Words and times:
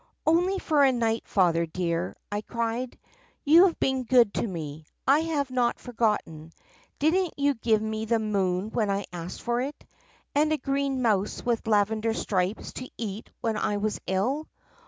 "'Only 0.25 0.57
for 0.57 0.83
a 0.83 0.91
night, 0.91 1.27
Father 1.27 1.67
dear!' 1.67 2.15
I 2.31 2.41
cried. 2.41 2.97
'You 3.45 3.65
have 3.65 3.79
been 3.79 4.03
good 4.03 4.33
to 4.33 4.47
me. 4.47 4.87
I 5.07 5.19
have 5.19 5.51
not 5.51 5.79
forgotten. 5.79 6.53
Did 6.97 7.13
n't 7.13 7.37
you 7.37 7.53
give 7.53 7.83
me 7.83 8.05
the 8.05 8.17
moon 8.17 8.71
when 8.71 8.89
I 8.89 9.05
asked 9.13 9.43
for 9.43 9.61
it? 9.61 9.85
And 10.33 10.51
a 10.51 10.57
green 10.57 11.03
mouse 11.03 11.45
with 11.45 11.67
lavender 11.67 12.15
stripes 12.15 12.73
to 12.81 12.89
eat 12.97 13.29
when 13.41 13.55
I 13.57 13.77
was 13.77 13.99
ill? 14.07 14.47